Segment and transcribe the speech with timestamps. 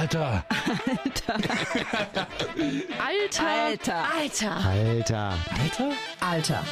[0.00, 0.42] Alter.
[0.98, 1.34] Alter.
[2.98, 3.94] Alter.
[4.16, 4.48] Alter.
[4.64, 5.34] Alter.
[5.60, 5.92] Alter?
[6.22, 6.64] Alter.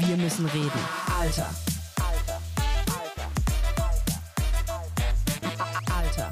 [0.00, 0.80] Wir müssen reden.
[1.20, 1.46] Alter.
[5.94, 6.30] Alter.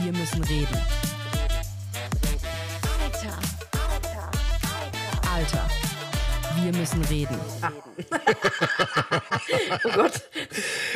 [0.00, 0.78] Wir müssen reden.
[3.02, 3.38] Alter.
[5.30, 5.83] Alter.
[6.64, 7.38] Wir müssen reden.
[7.60, 7.70] Ah.
[9.84, 10.22] oh Gott.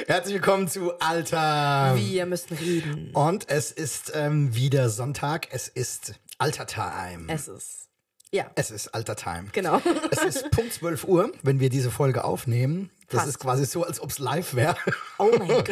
[0.06, 1.94] Herzlich willkommen zu Alter.
[1.94, 3.10] Wir müssen reden.
[3.12, 5.48] Und es ist ähm, wieder Sonntag.
[5.50, 7.26] Es ist Alter Time.
[7.30, 7.88] Es ist.
[8.30, 9.48] Ja, Es ist Alter Time.
[9.52, 9.82] genau.
[10.10, 12.88] Es ist Punkt 12 Uhr, wenn wir diese Folge aufnehmen.
[13.10, 13.28] Das Fast.
[13.28, 14.76] ist quasi so, als ob es live wäre.
[15.18, 15.70] Oh mein Gott.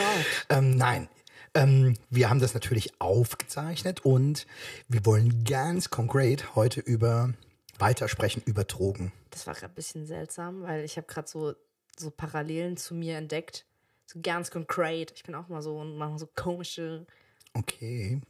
[0.51, 1.09] ähm, nein.
[1.55, 4.47] Ähm, wir haben das natürlich aufgezeichnet und
[4.89, 7.31] wir wollen ganz konkret heute über
[7.81, 9.13] weitersprechen über Drogen.
[9.31, 11.55] Das war gerade ein bisschen seltsam, weil ich habe gerade so,
[11.99, 13.65] so Parallelen zu mir entdeckt.
[14.07, 15.13] So ganz konkret.
[15.17, 17.07] Ich bin auch mal so und mache so komische.
[17.55, 18.21] Okay.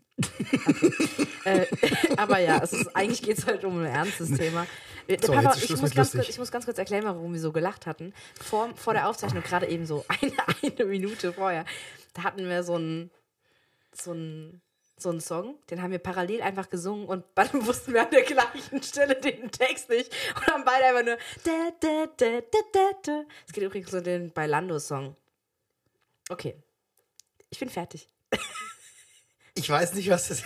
[1.44, 1.66] Äh,
[2.16, 4.66] aber ja, es ist, eigentlich geht es halt um ein ernstes Thema.
[5.08, 7.86] Der So, Papa, ich, muss kurz, ich muss ganz kurz erklären, warum wir so gelacht
[7.86, 8.12] hatten.
[8.40, 11.64] Vor, vor der Aufzeichnung, gerade eben so eine, eine Minute vorher,
[12.14, 13.10] da hatten wir so einen
[13.92, 14.60] so einen-
[14.98, 18.22] so einen Song, den haben wir parallel einfach gesungen und dann wussten wir an der
[18.22, 21.18] gleichen Stelle den Text nicht und haben beide einfach nur.
[23.46, 25.16] Es geht übrigens um den Bailando-Song.
[26.28, 26.56] Okay.
[27.50, 28.08] Ich bin fertig.
[29.54, 30.42] Ich weiß nicht, was das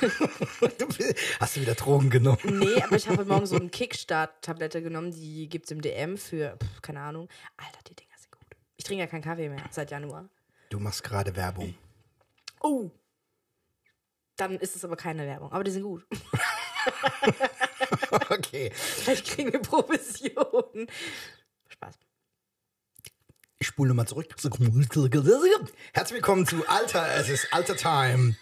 [1.40, 2.38] Hast du wieder Drogen genommen?
[2.44, 6.56] Nee, aber ich habe heute Morgen so eine Kickstart-Tablette genommen, die gibt's im DM für,
[6.56, 7.28] pf, keine Ahnung.
[7.56, 8.56] Alter, die Dinger sind gut.
[8.76, 10.28] Ich trinke ja keinen Kaffee mehr seit Januar.
[10.70, 11.74] Du machst gerade Werbung.
[12.60, 12.90] Oh.
[14.40, 16.06] Dann ist es aber keine Werbung, aber die sind gut.
[18.30, 18.70] Okay.
[18.74, 20.86] Vielleicht kriegen wir Provisionen.
[21.68, 21.94] Spaß.
[23.58, 24.34] Ich spule nochmal zurück.
[25.92, 27.06] Herzlich willkommen zu Alter.
[27.16, 28.36] Es ist Alter Time.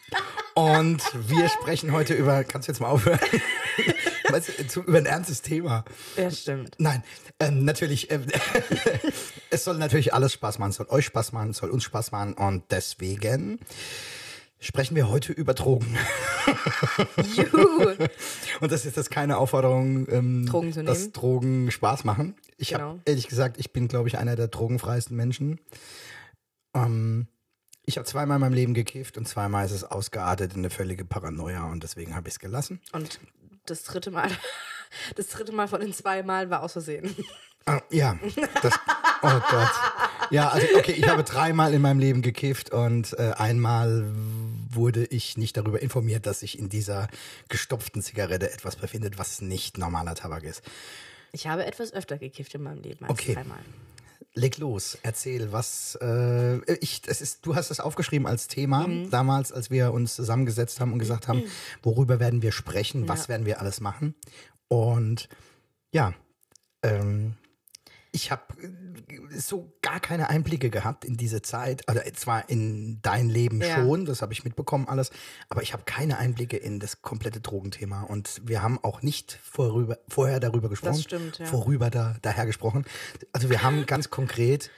[0.54, 2.44] Und wir sprechen heute über.
[2.44, 3.18] Kannst du jetzt mal aufhören?
[4.28, 5.84] Weißt du, über ein ernstes Thema.
[6.16, 6.76] Ja, stimmt.
[6.78, 7.02] Nein,
[7.40, 8.10] ähm, natürlich.
[8.10, 8.26] Ähm,
[9.50, 10.70] es soll natürlich alles Spaß machen.
[10.70, 11.50] Es soll euch Spaß machen.
[11.50, 12.34] Es soll uns Spaß machen.
[12.34, 13.58] Und deswegen
[14.60, 15.96] sprechen wir heute über Drogen.
[17.34, 17.94] Juhu.
[18.60, 21.12] Und das ist jetzt keine Aufforderung, ähm, Drogen dass.
[21.12, 22.34] Drogen Spaß machen.
[22.56, 22.90] Ich Genau.
[22.90, 25.60] habe ehrlich gesagt, ich bin, glaube ich, einer der drogenfreisten Menschen.
[26.74, 27.28] Ähm,
[27.84, 31.04] ich habe zweimal in meinem Leben gekifft und zweimal ist es ausgeartet in eine völlige
[31.04, 32.80] Paranoia und deswegen habe ich es gelassen.
[32.92, 33.20] Und
[33.66, 34.30] das dritte Mal,
[35.16, 37.14] das dritte Mal von den zwei Malen war aus Versehen.
[37.64, 38.18] Ah, ja,
[38.62, 38.72] das,
[39.22, 39.70] oh Gott.
[40.30, 44.04] Ja, also okay, ich habe dreimal in meinem Leben gekifft und äh, einmal
[44.70, 47.08] wurde ich nicht darüber informiert, dass sich in dieser
[47.48, 50.62] gestopften Zigarette etwas befindet, was nicht normaler Tabak ist.
[51.32, 53.34] Ich habe etwas öfter gekifft in meinem Leben als Okay.
[53.34, 53.58] dreimal.
[54.34, 59.52] Leg los, erzähl, was äh, ich, das ist, du hast es aufgeschrieben als Thema damals,
[59.52, 61.42] als wir uns zusammengesetzt haben und gesagt haben,
[61.82, 63.28] worüber werden wir sprechen, was Ja.
[63.30, 64.14] werden wir alles machen.
[64.68, 65.28] Und
[65.92, 66.12] ja,
[66.82, 67.34] ähm,
[68.12, 68.42] ich habe
[69.30, 73.74] so gar keine Einblicke gehabt in diese Zeit, also zwar in dein Leben Ja.
[73.74, 75.10] schon, das habe ich mitbekommen alles,
[75.48, 79.98] aber ich habe keine Einblicke in das komplette Drogenthema und wir haben auch nicht vorüber,
[80.08, 81.46] vorher darüber gesprochen, stimmt, ja.
[81.46, 82.84] vorüber da, daher gesprochen.
[83.32, 84.70] Also wir haben ganz konkret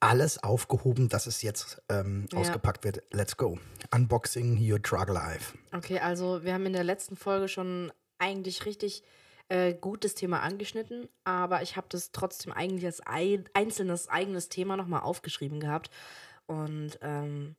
[0.00, 2.38] alles aufgehoben, dass es jetzt ähm, Ja.
[2.38, 3.02] ausgepackt wird.
[3.12, 3.58] Let's go.
[3.94, 5.56] Unboxing your drug life.
[5.72, 9.04] Okay, also wir haben in der letzten Folge schon eigentlich richtig
[9.52, 14.48] äh, gut das Thema angeschnitten, aber ich habe das trotzdem eigentlich als ein, einzelnes eigenes
[14.48, 15.90] Thema nochmal aufgeschrieben gehabt.
[16.46, 17.54] Und ähm,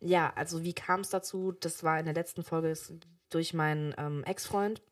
[0.00, 1.52] ja, also wie kam es dazu?
[1.52, 2.74] Das war in der letzten Folge
[3.30, 4.82] durch meinen ähm, Ex-Freund.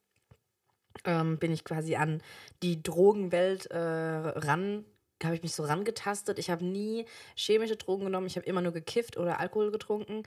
[1.04, 2.22] Ähm, bin ich quasi an
[2.62, 4.84] die Drogenwelt äh, ran,
[5.24, 6.38] habe ich mich so rangetastet.
[6.38, 10.22] Ich habe nie chemische Drogen genommen, ich habe immer nur gekifft oder Alkohol getrunken.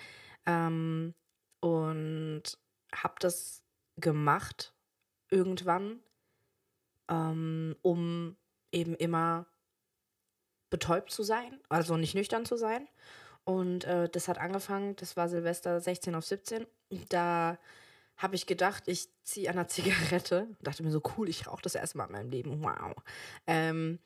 [0.46, 1.14] Ähm,
[1.62, 2.44] und
[2.94, 3.64] habe das
[3.96, 4.74] gemacht
[5.30, 6.00] irgendwann,
[7.10, 8.36] ähm, um
[8.72, 9.46] eben immer
[10.70, 12.88] betäubt zu sein, also nicht nüchtern zu sein.
[13.44, 16.66] Und äh, das hat angefangen, das war Silvester 16 auf 17.
[17.10, 17.58] Da
[18.18, 20.48] habe ich gedacht, ich ziehe an einer Zigarette.
[20.62, 22.64] Dachte mir so, cool, ich rauche das erste Mal in meinem Leben.
[22.64, 22.96] Wow.
[23.48, 24.00] Ähm,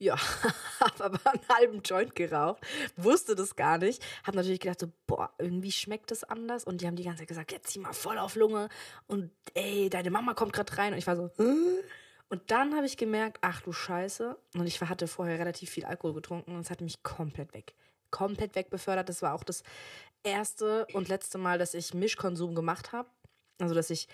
[0.00, 0.16] ja,
[0.80, 2.66] habe aber einen halben Joint geraucht,
[2.96, 4.02] wusste das gar nicht.
[4.24, 6.64] Habe natürlich gedacht, so, boah, irgendwie schmeckt das anders.
[6.64, 8.70] Und die haben die ganze Zeit gesagt, jetzt zieh mal voll auf Lunge.
[9.06, 10.94] Und ey, deine Mama kommt gerade rein.
[10.94, 11.84] Und ich war so, Hä?
[12.30, 14.36] Und dann habe ich gemerkt, ach du Scheiße.
[14.54, 17.74] Und ich hatte vorher relativ viel Alkohol getrunken und es hat mich komplett weg.
[18.10, 19.08] Komplett wegbefördert.
[19.08, 19.62] Das war auch das
[20.22, 23.08] erste und letzte Mal, dass ich Mischkonsum gemacht habe.
[23.58, 24.08] Also, dass ich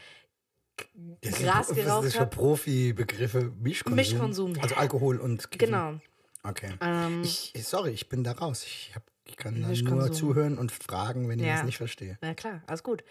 [1.22, 2.30] Das Gras sind, geraucht Das ist hab.
[2.34, 3.96] Profi-Begriffe Mischkonsum.
[3.96, 4.54] Mischkonsum.
[4.60, 5.66] Also Alkohol und Kiffen.
[5.66, 5.94] Genau.
[6.42, 6.72] Okay.
[6.80, 8.62] Ähm, ich, sorry, ich bin da raus.
[8.64, 9.98] Ich habe Ich kann Mischkonsum.
[9.98, 11.56] nur zuhören und fragen, wenn ich Ja.
[11.58, 12.18] es nicht verstehe.
[12.20, 13.02] Na klar, alles gut.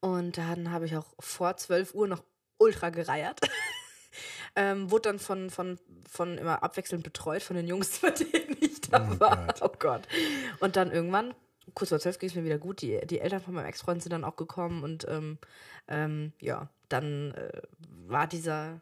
[0.00, 2.22] Und dann habe ich auch vor 12 Uhr noch
[2.58, 3.40] ultra gereiert.
[4.56, 8.80] ähm, wurde dann von, von, von immer abwechselnd betreut von den Jungs, bei denen ich
[8.82, 9.46] da Oh war.
[9.46, 9.62] Gott.
[9.62, 10.02] Oh Gott.
[10.60, 11.34] Und dann irgendwann,
[11.74, 12.80] kurz vor 12 ging es mir wieder gut.
[12.82, 15.38] Die, die Eltern von meinem Ex-Freund sind dann auch gekommen und ähm,
[15.88, 17.62] ähm, ja, dann äh,
[18.06, 18.80] war dieser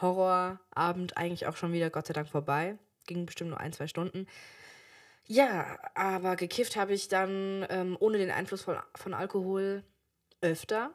[0.00, 2.78] Horrorabend eigentlich auch schon wieder Gott sei Dank vorbei.
[3.06, 4.26] Ging bestimmt nur ein, zwei Stunden.
[5.26, 9.84] Ja, aber gekifft habe ich dann ähm, ohne den Einfluss von, von Alkohol
[10.40, 10.90] öfter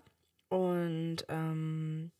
[0.49, 2.11] und ähm,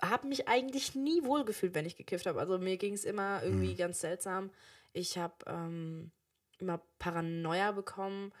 [0.00, 2.38] habe mich eigentlich nie wohlgefühlt, wenn ich gekifft habe.
[2.38, 4.50] Also mir ging es immer irgendwie ganz seltsam.
[4.92, 6.12] Ich habe ähm,
[6.58, 8.32] immer Paranoia bekommen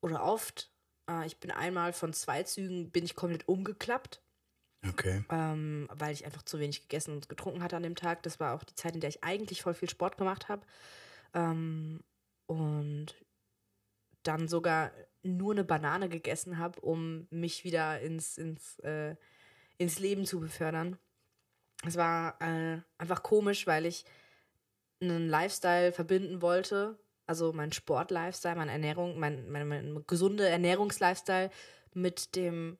[0.00, 0.70] oder oft.
[1.10, 4.22] Äh, ich bin einmal von zwei Zügen bin ich komplett umgeklappt
[4.88, 5.24] Okay.
[5.28, 8.22] ähm, weil ich einfach zu wenig gegessen und getrunken hatte an dem Tag.
[8.22, 10.66] Das war auch die Zeit, in der ich eigentlich voll viel Sport gemacht habe.
[11.34, 12.02] Ähm,
[12.46, 13.14] und
[14.22, 14.92] dann sogar
[15.22, 19.16] nur eine Banane gegessen habe, um mich wieder ins, ins, äh,
[19.76, 20.98] ins Leben zu befördern.
[21.86, 24.04] Es war äh, einfach komisch, weil ich
[25.00, 26.98] einen Lifestyle verbinden wollte,
[27.30, 31.50] also mein Sport-Lifestyle, meine Ernährung, mein, mein, mein gesunde Ernährungs-Lifestyle
[31.94, 32.76] mit dem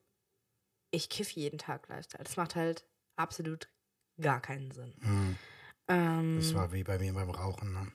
[0.91, 2.23] ich kiff jeden Tag Lifestyle.
[2.25, 3.69] Das macht halt absolut
[4.19, 4.93] gar keinen Sinn.
[4.99, 5.37] Hm.
[5.87, 7.71] Ähm, Das war wie bei mir beim Rauchen.
[7.73, 7.91] Ne?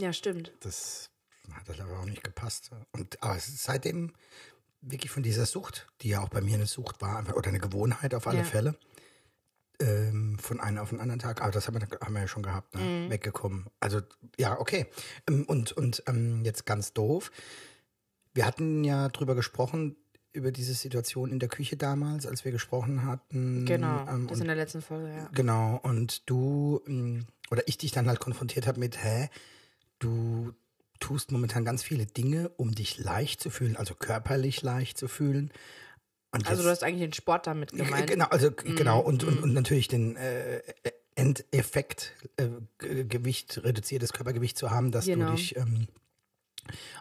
[0.00, 0.52] ja, stimmt.
[0.60, 1.10] Das
[1.52, 2.70] hat halt aber auch nicht gepasst.
[2.92, 4.14] Und aber seitdem
[4.80, 8.14] wirklich von dieser Sucht, die ja auch bei mir eine Sucht war, oder eine Gewohnheit
[8.14, 8.44] auf alle Ja.
[8.44, 8.78] Fälle,
[9.80, 12.42] ähm, von einem auf den anderen Tag, aber das haben wir, haben wir ja schon
[12.42, 12.80] gehabt, ne?
[12.80, 13.10] Mhm.
[13.10, 13.66] weggekommen.
[13.80, 14.00] Also
[14.38, 14.86] ja, okay.
[15.28, 17.30] Ähm, Und, und ähm, jetzt ganz doof.
[18.32, 19.96] Wir hatten ja drüber gesprochen,
[20.32, 23.64] über diese Situation in der Küche damals, als wir gesprochen hatten.
[23.66, 24.04] Genau.
[24.08, 25.28] ähm, das in der letzten Folge, ja.
[25.32, 29.28] Genau, und du, ähm, oder ich dich dann halt konfrontiert habe mit, hä,
[30.00, 30.52] du
[30.98, 35.52] tust momentan ganz viele Dinge, um dich leicht zu fühlen, also körperlich leicht zu fühlen.
[36.34, 38.08] Und Also du hast eigentlich den Sport damit gemeint.
[38.08, 39.42] Genau, also g- genau, und, und, mm.
[39.44, 40.60] und natürlich den äh,
[41.14, 42.48] Endeffekt, äh,
[43.04, 45.26] Gewicht, reduziertes Körpergewicht zu haben, dass Genau.
[45.30, 45.86] du dich ähm,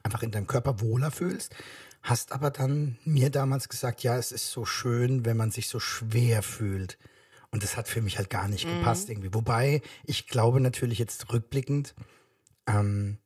[0.04, 1.56] einfach in deinem Körper wohler fühlst.
[2.04, 5.80] Hast aber dann mir damals gesagt, ja, es ist so schön, wenn man sich so
[5.80, 6.98] schwer fühlt.
[7.50, 8.80] Und das hat für mich halt gar nicht Mhm.
[8.80, 9.34] gepasst irgendwie.
[9.34, 11.96] Wobei, ich glaube natürlich jetzt rückblickend,
[12.68, 13.18] ähm,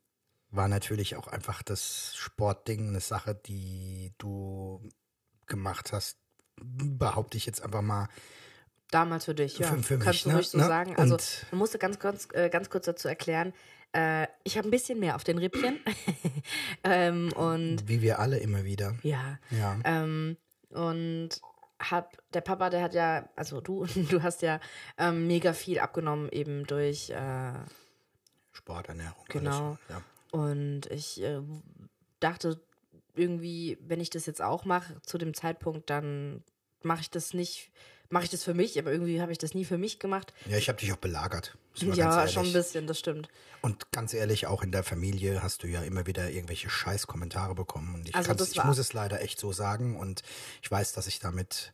[0.51, 4.87] war natürlich auch einfach das Sportding eine Sache, die du
[5.47, 6.17] gemacht hast,
[6.61, 8.07] behaupte ich jetzt einfach mal.
[8.91, 9.67] Damals für dich, ja.
[9.67, 10.35] Für- für mich, Kannst du ne?
[10.35, 10.63] ruhig so Ne?
[10.65, 10.95] sagen.
[10.95, 13.53] Also Und- man musste ganz kurz, äh, ganz kurz dazu erklären,
[13.93, 15.79] äh, ich habe ein bisschen mehr auf den Rippchen.
[16.83, 18.95] ähm, und Wie wir alle immer wieder.
[19.03, 19.77] ja, Ja.
[19.83, 20.37] Ähm,
[20.69, 21.29] und
[21.79, 24.59] hab, der Papa, der hat ja, also du, du hast ja
[24.97, 27.53] ähm, mega viel abgenommen, eben durch, äh,
[28.51, 29.23] Sporternährung.
[29.29, 29.67] Genau.
[29.67, 30.01] Alles, ja.
[30.31, 31.41] und ich äh,
[32.19, 32.59] dachte
[33.17, 36.43] irgendwie, wenn ich das jetzt auch mache, zu dem Zeitpunkt, dann
[36.83, 37.71] mache ich das nicht,
[38.09, 40.33] mache ich das für mich, aber irgendwie habe ich das nie für mich gemacht.
[40.47, 41.57] ja, ich habe dich auch belagert.
[41.75, 43.29] Ja, schon ein bisschen, das stimmt.
[43.61, 47.95] Und ganz ehrlich, auch in der Familie hast du ja immer wieder irgendwelche Scheißkommentare bekommen.
[47.95, 49.95] Und ich, Also das ich muss es leider echt so sagen.
[49.97, 50.23] Und
[50.61, 51.73] ich weiß, dass ich damit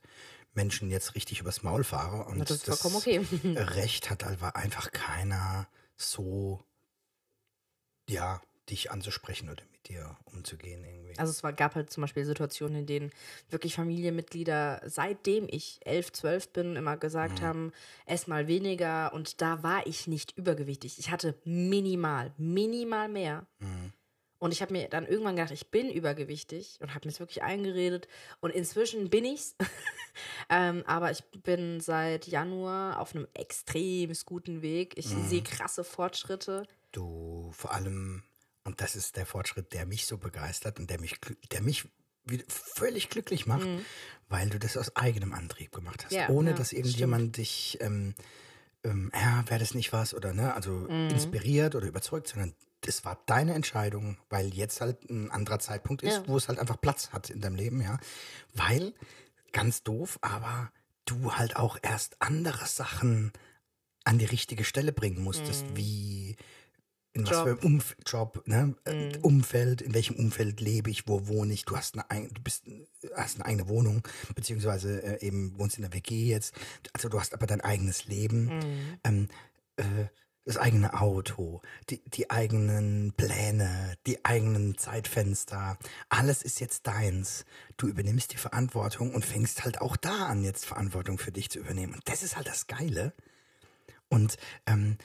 [0.54, 2.25] Menschen jetzt richtig übers Maul fahre.
[2.25, 3.25] Und das ist vollkommen okay.
[3.56, 6.63] Recht hat einfach keiner so,
[8.10, 11.18] ja, dich anzusprechen oder mit dir umzugehen irgendwie.
[11.18, 13.12] Also es war, gab halt zum Beispiel Situationen, in denen
[13.50, 17.46] wirklich Familienmitglieder, seitdem ich elf, zwölf bin, immer gesagt Mhm.
[17.46, 17.72] haben,
[18.06, 21.00] ess mal weniger und da war ich nicht übergewichtig.
[21.00, 23.46] Ich hatte minimal, minimal mehr.
[23.60, 23.92] Mhm.
[24.40, 27.44] Und ich habe mir dann irgendwann gedacht, ich bin übergewichtig und habe mir es wirklich
[27.44, 28.10] eingeredet.
[28.42, 29.56] Und inzwischen bin ich's.
[30.50, 34.98] ähm, aber ich bin seit Januar auf einem extrem guten Weg.
[34.98, 35.28] Ich Mhm.
[35.30, 36.68] sehe krasse Fortschritte.
[36.92, 38.24] du vor allem,
[38.63, 41.20] und das ist der Fortschritt, der mich so begeistert und der mich,
[41.51, 41.88] der mich
[42.48, 43.67] völlig glücklich macht,
[44.29, 46.20] weil du das aus eigenem Antrieb gemacht hast, Mhm.
[46.20, 48.15] Ja, ohne ja, dass irgendjemand dich, ähm,
[48.84, 51.10] ähm, ja, wäre das nicht was oder ne, also Mhm.
[51.10, 56.17] inspiriert oder überzeugt, sondern das war deine Entscheidung, weil jetzt halt ein anderer Zeitpunkt ist,
[56.17, 56.24] Ja.
[56.27, 57.98] wo es halt einfach Platz hat in deinem Leben, ja,
[58.53, 58.93] weil
[59.51, 60.72] ganz doof, aber
[61.05, 63.32] du halt auch erst andere Sachen
[64.05, 66.36] an die richtige Stelle bringen musstest, wie
[67.13, 67.36] in was Mhm.
[67.36, 67.43] Job.
[67.43, 68.75] für einem Umf Job, ne?
[68.86, 72.63] äh, Umfeld, in welchem Umfeld lebe ich, wo wohne ich, du hast eine, du bist,
[73.15, 74.01] hast eine eigene Wohnung,
[74.36, 76.53] beziehungsweise äh, eben wohnst in der WG jetzt,
[76.93, 78.98] also du hast aber dein eigenes Leben, Mhm.
[79.03, 79.27] ähm,
[79.77, 79.84] äh,
[80.46, 85.77] das eigene Auto, die, die eigenen Pläne, die eigenen Zeitfenster,
[86.10, 87.46] alles ist jetzt deins.
[87.77, 91.60] Du übernimmst die Verantwortung und fängst halt auch da an, jetzt Verantwortung für dich zu
[91.60, 91.93] übernehmen.
[91.93, 93.13] Und das ist halt das Geile.
[94.10, 94.36] Und
[94.67, 94.98] ähm,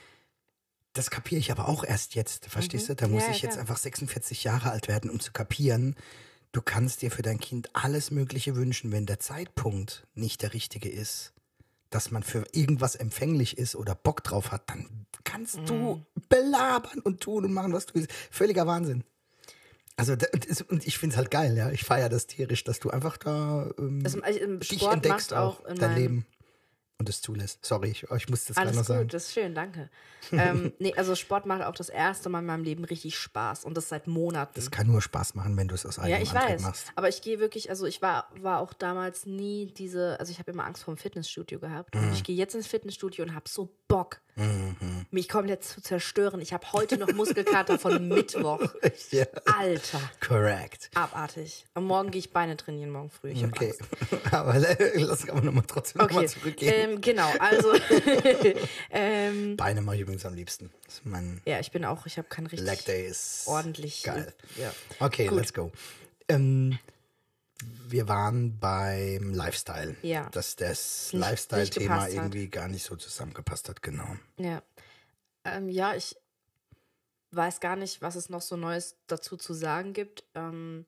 [0.92, 2.94] das kapiere ich aber auch erst jetzt, verstehst du?
[2.96, 3.28] Da muss Mhm.
[3.30, 5.94] Ja, ich jetzt einfach 46 Jahre alt werden, um zu kapieren,
[6.52, 10.88] du kannst dir für dein Kind alles Mögliche wünschen, wenn der Zeitpunkt nicht der richtige
[10.88, 11.32] ist,
[11.90, 15.66] dass man für irgendwas empfänglich ist oder Bock drauf hat, dann kannst Mhm.
[15.66, 18.12] du belabern und tun und machen, was du willst.
[18.30, 19.04] Völliger Wahnsinn.
[19.96, 20.14] Also,
[20.68, 21.70] und ich finde es halt geil, ja.
[21.70, 25.66] Ich feiere das tierisch, dass du einfach da ähm, also, im dich entdeckst auch auch,
[25.66, 26.26] in dein Leben
[26.98, 27.64] und es zulässt.
[27.64, 29.08] Sorry, ich, ich muss das gerade Alles noch gut, sagen.
[29.08, 29.88] das ist schön, danke.
[30.32, 33.76] ähm, nee, also Sport macht auch das erste Mal in meinem Leben richtig Spaß und
[33.76, 34.52] das seit Monaten.
[34.56, 36.62] Das kann nur Spaß machen, wenn du es aus ja, eigenem ich Antrieb weiß.
[36.62, 36.92] machst.
[36.96, 40.50] Aber ich gehe wirklich, also ich war, war auch damals nie diese, also ich habe
[40.50, 41.94] immer Angst vor dem Fitnessstudio gehabt.
[41.94, 42.12] Und Mhm.
[42.12, 44.20] ich gehe jetzt ins Fitnessstudio und habe so Bock,
[45.10, 46.40] mich komplett zu zerstören.
[46.40, 48.60] Ich habe heute noch Muskelkater von Mittwoch.
[49.10, 49.24] Ja,
[49.58, 50.90] Alter, correct.
[50.94, 51.64] abartig.
[51.74, 53.30] Und morgen gehe ich Beine trainieren, morgen früh.
[53.30, 53.74] Ich Okay.
[54.30, 54.58] Aber
[54.94, 56.74] lass aber nochmal trotzdem nochmal Okay, zurückgehen.
[56.92, 57.72] ähm, genau, also
[58.90, 60.70] ähm, Beine mache ich übrigens am liebsten.
[61.44, 64.02] Ja, ich bin auch, ich habe kein richtig Leg Day ist ordentlich.
[64.02, 64.32] geil.
[64.56, 64.72] Ja.
[65.00, 65.38] Okay, Gut.
[65.38, 65.70] let's go.
[66.28, 66.78] Ähm,
[67.88, 69.96] wir waren beim Lifestyle.
[70.02, 70.28] Ja.
[70.30, 74.16] Dass das Lifestyle-Thema irgendwie gar nicht so zusammengepasst hat, genau.
[74.36, 74.62] Ja.
[75.44, 76.16] Ähm, ja, ich
[77.32, 80.24] weiß gar nicht, was es noch so Neues dazu zu sagen gibt.
[80.34, 80.86] Ähm,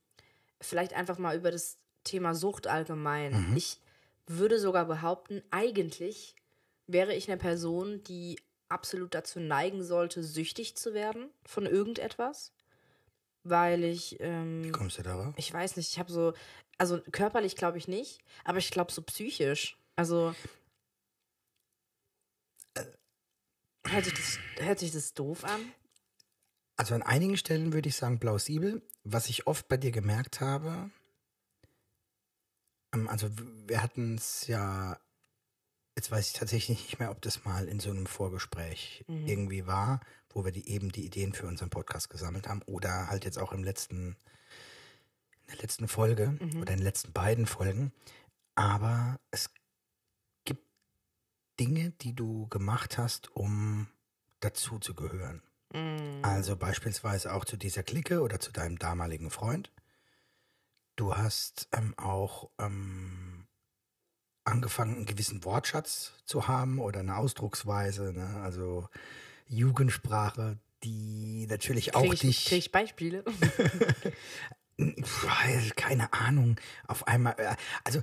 [0.61, 3.53] vielleicht einfach mal über das Thema Sucht allgemein.
[3.57, 3.81] Ich
[4.27, 6.35] würde sogar behaupten, eigentlich
[6.87, 12.53] wäre ich eine Person, die absolut dazu neigen sollte, süchtig zu werden von irgendetwas.
[13.43, 15.35] Weil ich, ähm, Wie kommst du darauf?
[15.37, 16.35] ich weiß nicht, ich habe so,
[16.79, 19.77] also körperlich glaube ich nicht, aber ich glaube so psychisch.
[19.97, 20.35] Also
[23.87, 25.61] hört sich, das, hört sich das doof an?
[26.77, 28.83] Also an einigen Stellen würde ich sagen plausibel.
[29.05, 30.91] Was ich oft bei dir gemerkt habe,
[32.95, 33.29] ähm, also
[33.67, 34.99] wir hatten es ja,
[35.97, 40.01] jetzt weiß ich tatsächlich nicht mehr, ob das mal in so einem Vorgespräch irgendwie war,
[40.31, 43.53] wo wir die eben die Ideen für unseren Podcast gesammelt haben oder halt jetzt auch
[43.53, 44.17] im letzten,
[45.43, 47.93] in der letzten Folge oder in den letzten beiden Folgen.
[48.55, 49.51] Aber es
[50.45, 50.65] gibt
[51.59, 53.89] Dinge, die du gemacht hast, um
[54.41, 55.43] dazu zu gehören.
[56.23, 59.71] Also beispielsweise auch zu dieser Clique oder zu deinem damaligen Freund.
[60.97, 63.47] Du hast ähm, auch ähm,
[64.45, 68.41] angefangen, einen gewissen Wortschatz zu haben oder eine Ausdrucksweise, ne?
[68.43, 68.89] also
[69.51, 72.45] Jugendsprache, die natürlich auch Krieg ich, dich.
[72.47, 73.25] krieg ich Beispiele?
[75.77, 76.57] Keine Ahnung.
[76.87, 77.55] Auf einmal, äh,
[77.85, 78.01] also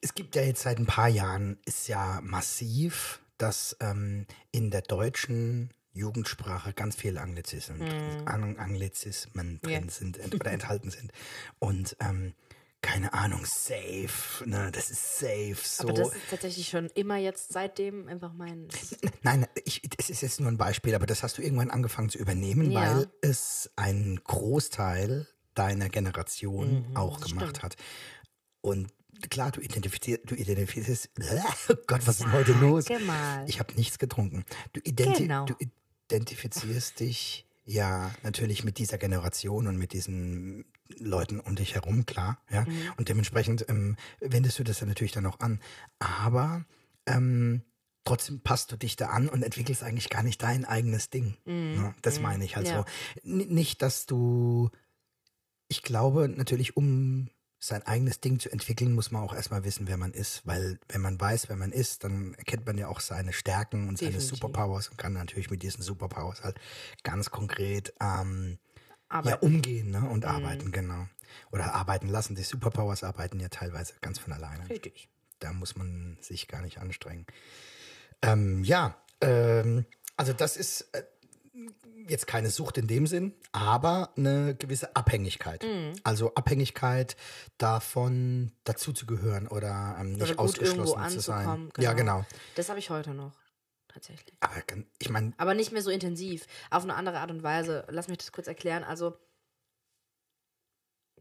[0.00, 4.82] es gibt ja jetzt seit ein paar Jahren, ist ja massiv, dass ähm, in der
[4.82, 7.82] deutschen Jugendsprache ganz viele Anglizismen,
[8.26, 9.90] An Anglizismen drin Ja.
[9.90, 11.12] sind oder enthalten sind.
[11.58, 12.34] Und ähm,
[12.84, 15.84] keine Ahnung, safe, ne, das ist safe, so.
[15.88, 18.68] Aber das ist tatsächlich schon immer jetzt seitdem einfach mein.
[19.22, 22.18] Nein, ich, es ist jetzt nur ein Beispiel, aber das hast du irgendwann angefangen zu
[22.18, 22.80] übernehmen, Ja.
[22.82, 27.62] weil es ein Großteil deiner Generation Mhm, auch das gemacht stimmt.
[27.62, 27.76] hat.
[28.60, 28.92] Und
[29.30, 31.08] klar, du identifizierst, du identifizierst,
[31.70, 32.84] oh Gott, was ist denn heute los?
[33.06, 33.48] Mal.
[33.48, 34.44] Ich habe nichts getrunken.
[34.74, 35.46] Du, identi Genau.
[35.46, 35.54] du
[36.08, 40.64] identifizierst dich ja natürlich mit dieser Generation und mit diesen
[40.98, 42.62] Leuten um dich herum, klar, ja.
[42.62, 42.92] Mhm.
[42.96, 45.60] Und dementsprechend ähm, wendest du das dann natürlich dann auch an.
[45.98, 46.64] Aber
[47.06, 47.62] ähm,
[48.04, 51.36] trotzdem passt du dich da an und entwickelst eigentlich gar nicht dein eigenes Ding.
[51.46, 51.94] Ne?
[52.02, 52.72] Das meine ich halt Mhm.
[52.72, 52.84] Ja.
[53.24, 53.28] so.
[53.30, 54.70] N nicht, dass du,
[55.68, 57.30] ich glaube natürlich, um
[57.66, 60.46] sein eigenes Ding zu entwickeln, muss man auch erstmal wissen, wer man ist.
[60.46, 63.98] Weil wenn man weiß, wer man ist, dann erkennt man ja auch seine Stärken und
[63.98, 64.38] seine Definitiv.
[64.38, 66.60] Superpowers und kann natürlich mit diesen Superpowers halt
[67.02, 68.58] ganz konkret ähm,
[69.10, 70.08] ja, umgehen ne?
[70.08, 71.06] und arbeiten, genau.
[71.52, 72.34] Oder arbeiten lassen.
[72.34, 74.68] Die Superpowers arbeiten ja teilweise ganz von alleine.
[74.68, 75.08] richtig.
[75.38, 77.26] Da muss man sich gar nicht anstrengen.
[78.22, 79.84] Ähm, ja, ähm,
[80.16, 81.02] also das ist äh,
[82.08, 85.62] jetzt keine Sucht in dem Sinn, aber eine gewisse Abhängigkeit.
[85.62, 85.92] Mhm.
[86.02, 87.16] Also Abhängigkeit
[87.58, 91.48] davon, dazuzugehören oder ähm, nicht Oder ausgeschlossen zu sein.
[91.48, 91.72] anzukommen.
[91.78, 92.24] Ja, genau.
[92.56, 93.32] Das habe ich heute noch.
[93.88, 94.36] Tatsächlich.
[94.40, 94.54] Aber
[94.98, 96.46] ich meine, Aber nicht mehr so intensiv.
[96.70, 97.86] Auf eine andere Art und Weise.
[97.88, 98.82] Lass mich das kurz erklären.
[98.82, 99.16] Also,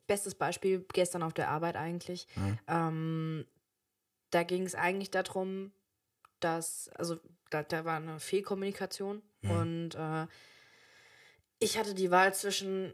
[0.07, 2.27] bestes Beispiel gestern auf der Arbeit eigentlich.
[2.67, 3.45] Ähm,
[4.31, 5.71] da ging es eigentlich darum,
[6.39, 7.19] dass, also
[7.51, 9.21] da, da war eine Fehlkommunikation
[9.51, 10.27] und äh,
[11.59, 12.93] ich hatte die Wahl zwischen,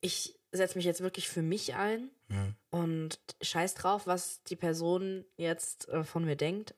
[0.00, 2.10] ich setze mich jetzt wirklich für mich ein
[2.70, 6.74] und scheiß drauf, was die Person jetzt äh, von mir denkt.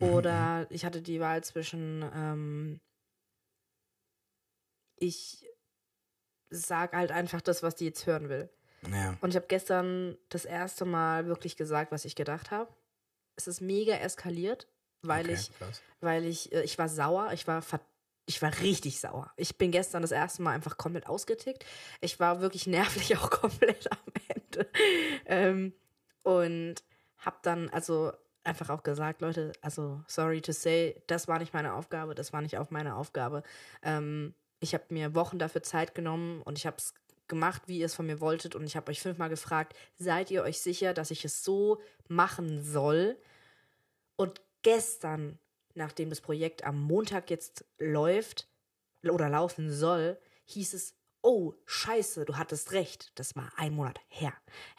[0.00, 2.80] Oder ich hatte die Wahl zwischen, ähm,
[4.96, 5.46] ich
[6.50, 8.50] sag halt einfach das, was die jetzt hören will.
[8.90, 9.16] ja.
[9.20, 12.72] Und ich habe gestern das erste Mal wirklich gesagt, was ich gedacht habe.
[13.36, 14.68] Es ist mega eskaliert,
[15.02, 15.82] weil Okay, ich, krass.
[16.00, 17.62] weil ich, äh, ich war sauer, ich war
[18.26, 19.32] ich war richtig sauer.
[19.36, 21.64] Ich bin gestern das erste Mal einfach komplett ausgetickt.
[22.00, 24.70] Ich war wirklich nervlich auch komplett am Ende.
[25.26, 25.72] Ähm,
[26.22, 26.76] und
[27.18, 28.12] hab dann also
[28.44, 32.42] einfach auch gesagt, Leute, also sorry to say, das war nicht meine Aufgabe, das war
[32.42, 33.42] nicht auch meine Aufgabe.
[33.82, 36.94] Ähm, ich habe mir Wochen dafür Zeit genommen und ich habe es
[37.26, 40.42] gemacht, wie ihr es von mir wolltet und ich habe euch fünfmal gefragt, seid ihr
[40.42, 43.18] euch sicher, dass ich es so machen soll?
[44.16, 45.38] Und gestern
[45.74, 48.48] nachdem das Projekt am Montag jetzt läuft
[49.02, 53.10] oder laufen soll, hieß es, oh, scheiße, du hattest recht.
[53.18, 54.32] Das war ein Monat her.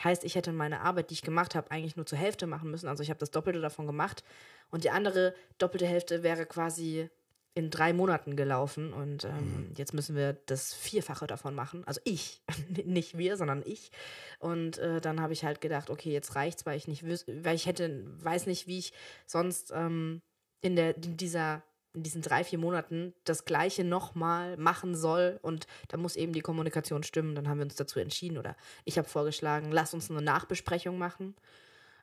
[0.04, 2.88] Heißt, ich hätte meine Arbeit, die ich gemacht habe, eigentlich nur zur Hälfte machen müssen.
[2.88, 4.24] Also ich habe das Doppelte davon gemacht.
[4.70, 7.10] Und die andere doppelte Hälfte wäre quasi
[7.56, 8.94] in drei Monaten gelaufen.
[8.94, 9.74] Und ähm, mhm.
[9.76, 11.84] jetzt müssen wir das Vierfache davon machen.
[11.88, 12.44] Also ich,
[12.86, 13.92] nicht wir, sondern ich.
[14.40, 17.66] Und äh, dann habe ich halt gedacht, okay, jetzt reicht's, weil ich nicht weil ich
[17.66, 18.94] hätte, weiß nicht, wie ich
[19.26, 20.22] sonst ähm,
[20.62, 21.64] in, der, in dieser
[21.96, 26.42] in diesen drei, vier Monaten das Gleiche nochmal machen soll und da muss eben die
[26.42, 27.36] Kommunikation stimmen.
[27.36, 31.36] Dann haben wir uns dazu entschieden oder ich habe vorgeschlagen, lass uns eine Nachbesprechung machen.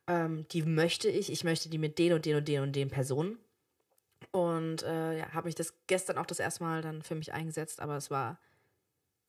[0.06, 1.30] Ähm, die möchte ich.
[1.30, 3.38] Ich möchte die mit den und den und den und den Personen.
[4.30, 7.80] Und äh, ja, habe mich das gestern auch das erste Mal dann für mich eingesetzt,
[7.80, 8.40] aber es war,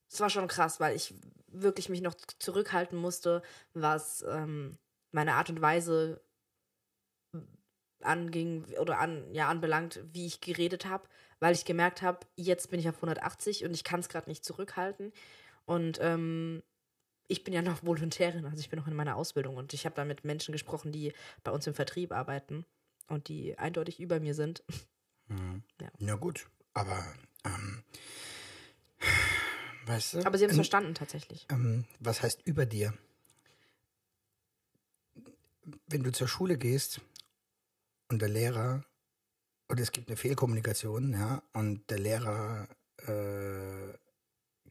[0.10, 1.14] es war schon krass, weil ich
[1.48, 3.42] wirklich mich noch zurückhalten musste,
[3.74, 4.78] was ähm,
[5.12, 6.22] meine Art und Weise
[8.04, 11.08] anging oder an, ja, anbelangt, wie ich geredet habe,
[11.40, 14.46] weil ich gemerkt habe, jetzt bin ich auf 180 und ich kann es gerade nicht
[14.46, 15.12] zurückhalten.
[15.66, 16.64] Und ähm,
[17.28, 19.96] ich bin ja noch Volontärin, also ich bin noch in meiner Ausbildung und ich habe
[19.96, 22.66] da mit Menschen gesprochen, die bei uns im Vertrieb arbeiten
[23.08, 24.64] und die eindeutig über mir sind.
[25.30, 25.64] Mhm.
[25.80, 25.88] Ja.
[26.00, 26.16] ja.
[26.16, 27.02] gut, aber
[27.46, 27.82] ähm,
[29.86, 30.26] weißt du?
[30.26, 31.48] Aber sie haben es ähm, verstanden tatsächlich.
[31.50, 32.94] Ähm, was heißt über dir?
[35.88, 37.00] Wenn du zur Schule gehst,
[38.14, 38.86] und der Lehrer,
[39.68, 42.68] und es gibt eine Fehlkommunikation, ja, und der Lehrer
[42.98, 43.98] äh,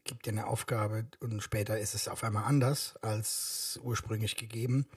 [0.05, 4.87] gibt dir eine Aufgabe und später ist es auf einmal anders als ursprünglich gegeben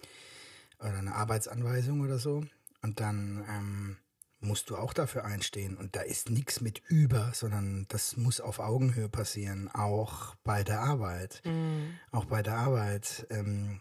[0.79, 2.45] oder eine Arbeitsanweisung oder so
[2.83, 3.97] und dann ähm,
[4.39, 8.61] musst du auch dafür einstehen und da ist nichts mit über, sondern das muss auf
[8.61, 11.99] Augenhöhe passieren, auch bei der Arbeit, mhm.
[12.13, 13.27] auch bei der Arbeit.
[13.31, 13.81] Ähm,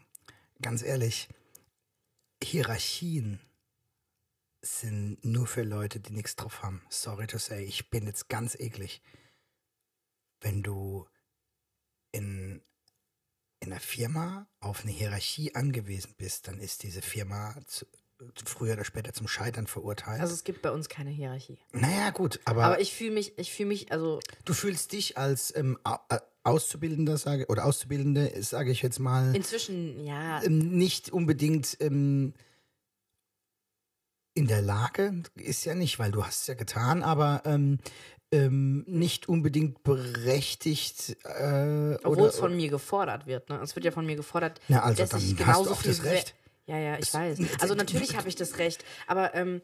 [0.62, 1.30] ganz ehrlich,
[2.42, 3.40] Hierarchien
[4.66, 6.82] sind nur für Leute, die nichts drauf haben.
[6.90, 9.02] Sorry to say, ich bin jetzt ganz eklig.
[10.42, 11.08] Wenn du
[12.12, 12.62] in,
[13.60, 17.86] in einer Firma auf eine Hierarchie angewiesen bist, dann ist diese Firma zu,
[18.46, 20.22] früher oder später zum Scheitern verurteilt.
[20.22, 21.58] Also es gibt bei uns keine Hierarchie.
[21.72, 22.64] Naja, gut, aber.
[22.64, 24.20] Aber ich fühle mich, ich fühle mich, also.
[24.46, 25.78] Du fühlst dich als ähm,
[26.44, 29.36] Auszubildender, sage oder Auszubildende, sage ich jetzt mal.
[29.36, 30.42] Inzwischen, ja.
[30.44, 31.78] Ähm, nicht unbedingt.
[31.82, 32.34] Ähm,
[34.46, 37.80] in der Lage ist ja nicht, weil du hast es ja getan, aber ähm,
[38.32, 41.18] ähm, nicht unbedingt berechtigt.
[41.24, 43.50] Äh, Obwohl es von mir gefordert wird.
[43.50, 43.60] Ne?
[43.64, 46.04] Es wird ja von mir gefordert, Na also, dass ich genauso hast du viel das
[46.04, 46.36] Recht.
[46.68, 47.40] Ja, ja, ich weiß.
[47.60, 49.64] Also natürlich habe ich das Recht, aber ähm,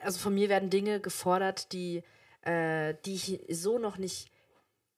[0.00, 2.04] also von mir werden Dinge gefordert, die,
[2.42, 4.30] äh, die ich so noch nicht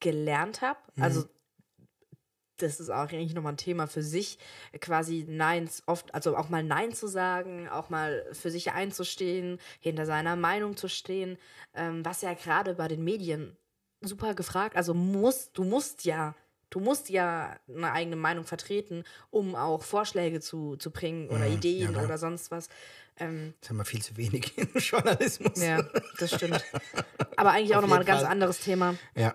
[0.01, 0.79] gelernt habe.
[0.97, 1.03] Mhm.
[1.03, 1.25] Also
[2.59, 4.39] das ist auch eigentlich nochmal ein Thema für sich,
[4.81, 10.07] quasi Neins oft, also auch mal Nein zu sagen, auch mal für sich einzustehen, hinter
[10.07, 11.39] seiner Meinung zu stehen,
[11.75, 13.57] ähm, was ja gerade bei den Medien
[14.01, 16.35] super gefragt, also musst, du musst ja,
[16.71, 21.55] du musst ja eine eigene Meinung vertreten, um auch Vorschläge zu, zu bringen oder mhm,
[21.55, 22.69] Ideen ja, oder sonst was.
[23.17, 25.61] Ähm, das haben wir viel zu wenig im Journalismus.
[25.61, 25.83] Ja,
[26.19, 26.65] das stimmt.
[27.37, 28.95] Aber eigentlich auch nochmal ein ganz anderes Thema.
[29.15, 29.35] Ja.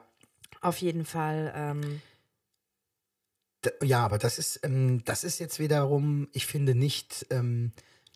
[0.61, 1.51] Auf jeden Fall.
[1.55, 2.01] Ähm,
[3.81, 7.71] ja, aber das ist, ähm, das ist jetzt wiederum, ich finde nicht, ähm,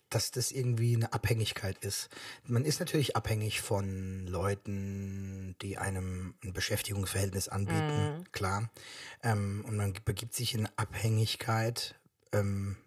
[0.10, 2.10] dass das irgendwie eine Abhängigkeit ist.
[2.46, 8.32] Man ist natürlich abhängig von Leuten, die einem ein Beschäftigungsverhältnis anbieten, mhm.
[8.32, 8.70] klar.
[9.22, 11.96] Ähm, und man begibt sich in Abhängigkeit,
[12.32, 12.78] ähm,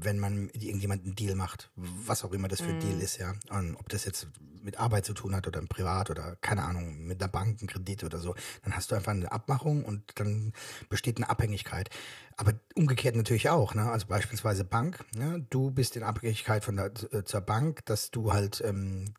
[0.00, 3.00] wenn man mit irgendjemandem einen Deal macht, was auch immer das für ein Deal mhm.
[3.00, 3.34] ist, ja.
[3.50, 4.28] Und ob das jetzt
[4.62, 7.68] mit Arbeit zu tun hat oder im Privat oder keine Ahnung, mit einer Bank, einen
[7.68, 10.52] Kredit oder so, dann hast du einfach eine Abmachung und dann
[10.88, 11.90] besteht eine Abhängigkeit.
[12.36, 13.90] Aber umgekehrt natürlich auch, ne?
[13.90, 15.46] Also beispielsweise Bank, ne?
[15.50, 19.14] Du bist in Abhängigkeit von der äh, zur Bank, dass du halt ähm,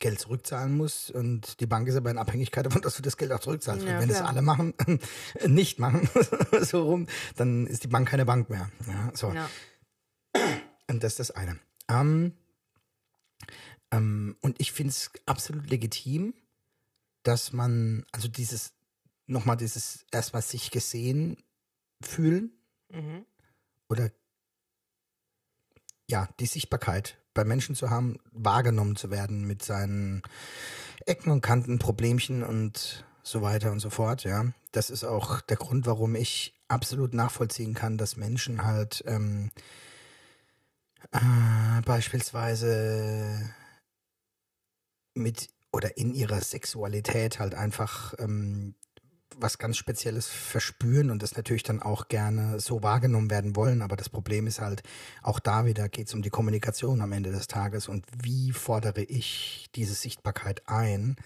[0.00, 3.32] Geld zurückzahlen musst und die Bank ist aber in Abhängigkeit davon, dass du das Geld
[3.32, 3.86] auch zurückzahlst.
[3.86, 4.74] Ja, wenn es alle machen,
[5.46, 6.08] nicht machen,
[6.62, 8.70] so rum, dann ist die Bank keine Bank mehr.
[8.86, 9.32] Ja, so.
[9.32, 9.48] Ja.
[10.88, 11.58] Und das ist das eine.
[11.88, 12.32] Ähm,
[13.90, 16.34] ähm, und ich finde es absolut legitim,
[17.22, 18.72] dass man, also dieses,
[19.26, 21.36] nochmal dieses erstmal sich gesehen
[22.00, 22.52] fühlen
[22.90, 23.24] mhm.
[23.88, 24.10] oder
[26.10, 30.22] ja, die Sichtbarkeit bei Menschen zu haben, wahrgenommen zu werden mit seinen
[31.06, 34.46] Ecken und Kanten, Problemchen und so weiter und so fort, ja.
[34.72, 39.50] Das ist auch der Grund, warum ich absolut nachvollziehen kann, dass Menschen halt ähm,
[41.12, 43.54] äh, beispielsweise
[45.14, 48.74] mit oder in ihrer Sexualität halt einfach ähm,
[49.40, 53.82] was ganz Spezielles verspüren und das natürlich dann auch gerne so wahrgenommen werden wollen.
[53.82, 54.82] Aber das Problem ist halt,
[55.22, 59.02] auch da wieder geht es um die Kommunikation am Ende des Tages und wie fordere
[59.02, 61.16] ich diese Sichtbarkeit ein?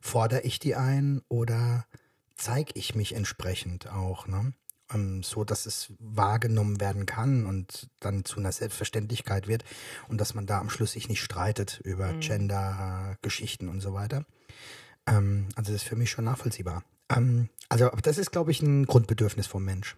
[0.00, 1.86] Fordere ich die ein oder
[2.34, 4.52] zeige ich mich entsprechend auch, ne?
[4.94, 9.64] Ähm, so dass es wahrgenommen werden kann und dann zu einer Selbstverständlichkeit wird
[10.08, 12.20] und dass man da am Schluss sich nicht streitet über mhm.
[12.20, 14.24] Gender-Geschichten und so weiter.
[15.06, 16.84] Ähm, also das ist für mich schon nachvollziehbar.
[17.08, 19.96] Ähm, also das ist, glaube ich, ein Grundbedürfnis vom Mensch.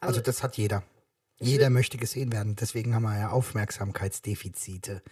[0.00, 0.82] Also, also das hat jeder.
[1.38, 2.54] Jeder möchte gesehen werden.
[2.56, 5.02] Deswegen haben wir ja Aufmerksamkeitsdefizite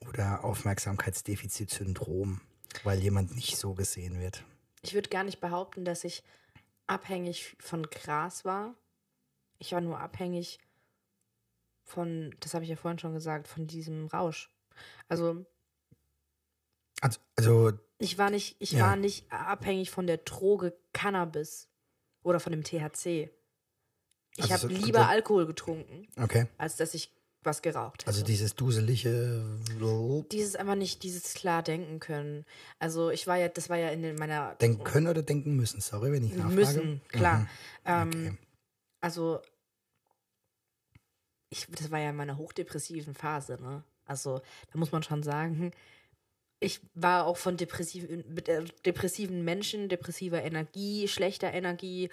[0.00, 2.40] oder Aufmerksamkeitsdefizitsyndrom,
[2.82, 4.42] weil jemand nicht so gesehen wird.
[4.82, 6.24] Ich würde gar nicht behaupten, dass ich
[6.86, 8.74] abhängig von Gras war.
[9.58, 10.58] Ich war nur abhängig
[11.84, 14.50] von, das habe ich ja vorhin schon gesagt, von diesem Rausch.
[15.08, 15.44] Also.
[17.00, 18.86] Also, also ich war nicht, ich ja.
[18.86, 21.68] war nicht abhängig von der Droge Cannabis
[22.22, 23.30] oder von dem THC.
[24.36, 26.46] Ich also habe lieber Alkohol getrunken, okay.
[26.56, 27.12] als dass ich
[27.44, 28.08] was geraucht hätte.
[28.08, 29.44] Also dieses duselige.
[30.30, 32.44] Dieses einfach nicht, dieses klar denken können.
[32.78, 34.54] Also ich war ja, das war ja in meiner.
[34.56, 36.54] Denken können oder denken müssen, sorry, wenn ich nachfrage.
[36.54, 37.38] Müssen, klar.
[37.40, 37.48] Mhm.
[37.84, 38.38] Ähm, okay.
[39.00, 39.40] Also
[41.50, 43.84] ich, das war ja in meiner hochdepressiven Phase, ne?
[44.04, 44.40] Also
[44.72, 45.72] da muss man schon sagen,
[46.62, 52.08] ich war auch von depressiven, äh, depressiven Menschen, depressiver Energie, schlechter Energie,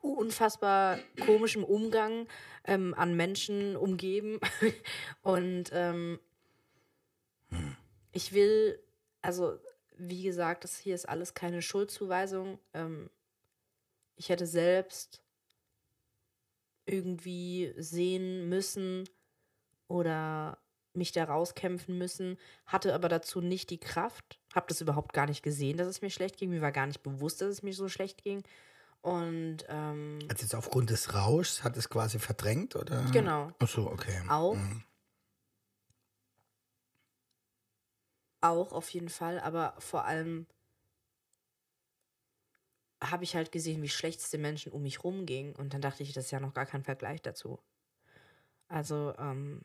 [0.00, 2.26] unfassbar komischem Umgang
[2.64, 4.40] ähm, an Menschen umgeben.
[5.22, 6.18] Und ähm,
[8.12, 8.80] ich will,
[9.22, 9.58] also
[9.96, 12.58] wie gesagt, das hier ist alles keine Schuldzuweisung.
[12.74, 13.10] Ähm,
[14.16, 15.22] ich hätte selbst
[16.86, 19.08] irgendwie sehen müssen
[19.88, 20.58] oder
[20.96, 25.42] mich da rauskämpfen müssen, hatte aber dazu nicht die Kraft, habe das überhaupt gar nicht
[25.42, 27.88] gesehen, dass es mir schlecht ging, mir war gar nicht bewusst, dass es mir so
[27.88, 28.42] schlecht ging.
[29.02, 33.04] Und ähm, also jetzt aufgrund des Rauschs hat es quasi verdrängt, oder?
[33.12, 33.52] Genau.
[33.58, 34.22] Ach so, okay.
[34.28, 34.54] Auch.
[34.54, 34.82] Mhm.
[38.40, 40.46] Auch auf jeden Fall, aber vor allem
[43.10, 45.54] habe ich halt gesehen, wie schlecht es den Menschen um mich rumging.
[45.56, 47.58] Und dann dachte ich, das ist ja noch gar kein Vergleich dazu.
[48.68, 49.62] Also, ähm,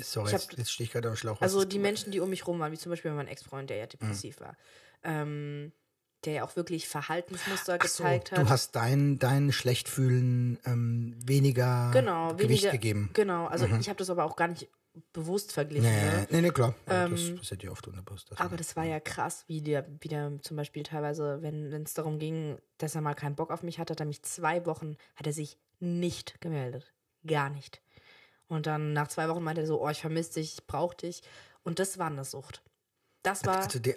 [0.00, 1.40] Sorry, hab, jetzt, stehe ich gerade am Schlauch.
[1.40, 3.86] Also die Menschen, die um mich rum waren, wie zum Beispiel mein Ex-Freund, der ja
[3.86, 4.44] depressiv mhm.
[4.44, 4.56] war,
[5.04, 5.72] ähm,
[6.24, 8.44] der ja auch wirklich Verhaltensmuster gezeigt so, hat.
[8.44, 13.10] Du hast dein, dein Schlechtfühlen ähm, weniger genau, Gewicht weniger, gegeben.
[13.12, 13.78] Genau, also mhm.
[13.78, 14.68] ich habe das aber auch gar nicht
[15.12, 15.88] bewusst verglichen.
[15.88, 16.26] Nee, ne?
[16.30, 16.74] nee, nee klar.
[16.88, 18.32] Ähm, das passiert ja oft unbewusst.
[18.36, 22.18] Aber das war ja krass, wie der, wie der zum Beispiel teilweise, wenn es darum
[22.18, 25.26] ging, dass er mal keinen Bock auf mich hatte, hat er mich zwei Wochen, hat
[25.26, 26.92] er sich nicht gemeldet.
[27.26, 27.80] Gar nicht.
[28.48, 31.22] Und dann nach zwei Wochen meinte er so, oh, ich vermisse dich, ich brauche dich.
[31.62, 32.62] Und das war eine Sucht.
[33.22, 33.58] Das war.
[33.58, 33.94] Also die,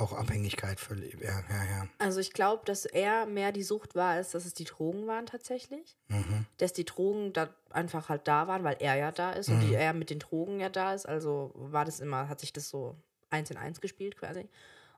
[0.00, 1.88] auch Abhängigkeit völlig, ja, ja, ja.
[1.98, 5.26] Also ich glaube, dass er mehr die Sucht war, als dass es die Drogen waren
[5.26, 5.96] tatsächlich.
[6.08, 6.46] Mhm.
[6.58, 9.56] Dass die Drogen da einfach halt da waren, weil er ja da ist mhm.
[9.56, 11.06] und die, er mit den Drogen ja da ist.
[11.06, 12.96] Also war das immer, hat sich das so
[13.30, 14.48] eins in eins gespielt quasi.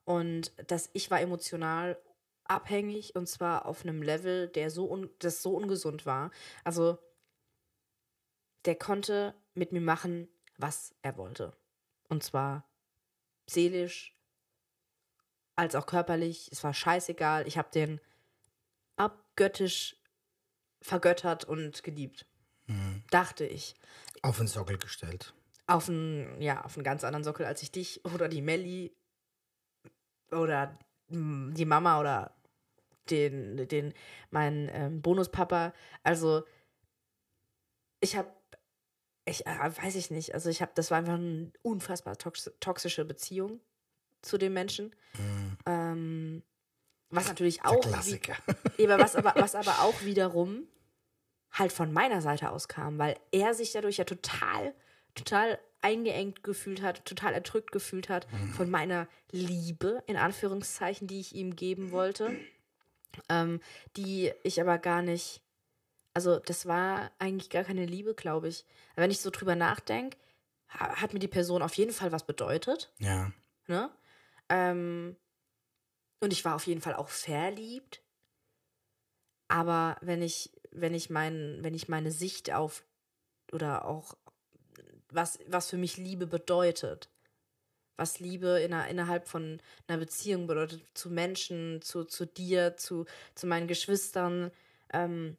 [0.05, 1.99] Und dass ich war emotional
[2.45, 6.31] abhängig und zwar auf einem Level, der so un, das so ungesund war.
[6.65, 6.99] Also
[8.65, 11.57] der konnte mit mir machen, was er wollte.
[12.09, 12.69] Und zwar
[13.47, 14.17] seelisch
[15.57, 16.49] als auch körperlich.
[16.53, 17.47] Es war scheißegal.
[17.47, 18.01] Ich habe den
[18.97, 19.97] abgöttisch
[20.81, 22.27] vergöttert und geliebt.
[22.67, 23.03] Mhm.
[23.11, 23.75] Dachte ich.
[24.23, 25.35] Auf den Sockel gestellt.
[25.67, 28.95] Auf einen, ja, auf einen ganz anderen Sockel, als ich dich oder die Melli
[30.31, 32.35] oder die Mama oder
[33.11, 33.93] den, den,
[34.31, 35.75] meinen ähm, Bonuspapa.
[36.03, 36.45] Also,
[38.01, 38.31] ich habe
[39.25, 40.35] ich äh, weiß ich nicht.
[40.35, 43.61] Also ich habe, das war einfach eine unfassbar tox toxische Beziehung
[44.21, 44.95] zu den Menschen.
[45.19, 45.57] Mhm.
[45.67, 46.43] Ähm,
[47.11, 47.81] was natürlich auch.
[47.81, 48.35] Klassiker.
[48.77, 50.67] Wie, was, aber, was aber auch wiederum
[51.53, 54.75] halt von meiner Seite aus kam, weil er sich dadurch ja total,
[55.15, 58.53] total eingeengt gefühlt hat, total erdrückt gefühlt hat mhm.
[58.55, 62.35] von meiner Liebe, in Anführungszeichen, die ich ihm geben wollte,
[63.29, 63.61] ähm,
[63.97, 65.42] die ich aber gar nicht
[66.15, 68.65] also das war eigentlich gar keine Liebe, glaube ich.
[68.97, 70.17] wenn ich so drüber nachdenke,
[70.69, 72.93] hat mir die Person auf jeden Fall was bedeutet.
[72.99, 73.33] Ja.
[73.67, 73.91] Ne?
[74.49, 75.17] Ähm,
[76.21, 78.03] und ich war auf jeden Fall auch verliebt.
[79.49, 82.85] Aber wenn ich, wenn ich mein, wenn ich meine Sicht auf
[83.53, 84.17] oder auch
[85.11, 87.11] was, was für mich Liebe bedeutet,
[87.97, 93.05] was Liebe in einer, innerhalb von einer Beziehung bedeutet, zu Menschen, zu, zu dir, zu,
[93.35, 94.51] zu meinen Geschwistern.
[94.93, 95.37] Ähm,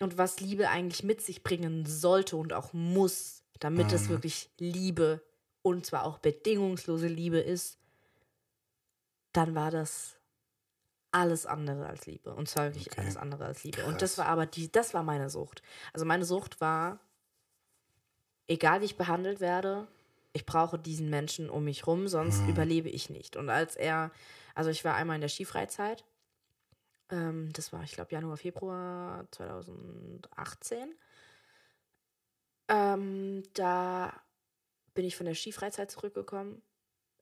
[0.00, 5.22] und was Liebe eigentlich mit sich bringen sollte und auch muss, damit es wirklich Liebe
[5.62, 7.78] und zwar auch bedingungslose Liebe ist,
[9.32, 10.16] dann war das
[11.12, 12.34] alles andere als Liebe.
[12.34, 13.00] Und zwar wirklich Okay.
[13.00, 13.78] alles andere als Liebe.
[13.78, 13.88] Krass.
[13.88, 15.62] Und das war aber die, das war meine Sucht.
[15.92, 17.00] Also meine Sucht war,
[18.48, 19.86] egal wie ich behandelt werde,
[20.32, 22.50] ich brauche diesen Menschen um mich rum, sonst Mhm.
[22.50, 23.36] überlebe ich nicht.
[23.36, 24.10] Und als er,
[24.54, 26.04] also ich war einmal in der Skifreizeit,
[27.10, 30.94] ähm, das war, ich glaube, Januar, Februar 2018.
[32.68, 34.12] Ähm, da
[34.94, 36.62] bin ich von der Skifreizeit zurückgekommen.